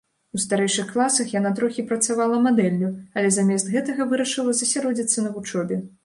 У 0.37 0.39
старэйшых 0.43 0.87
класах 0.93 1.27
яна 1.39 1.49
трохі 1.59 1.83
працавала 1.91 2.39
мадэллю, 2.45 2.89
але 3.21 3.29
замест 3.35 3.69
гэтага 3.75 4.07
вырашыла 4.15 4.55
засяродзіцца 4.61 5.27
на 5.27 5.35
вучобе. 5.37 5.77